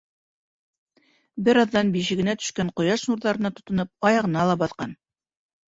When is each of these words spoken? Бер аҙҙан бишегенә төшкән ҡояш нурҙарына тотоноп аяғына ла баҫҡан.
Бер 1.47 1.59
аҙҙан 1.65 1.91
бишегенә 1.97 2.35
төшкән 2.41 2.73
ҡояш 2.83 3.05
нурҙарына 3.13 3.55
тотоноп 3.61 3.95
аяғына 4.13 4.51
ла 4.53 4.59
баҫҡан. 4.67 5.01